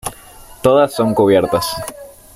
[0.63, 1.63] Todas son cubiertas.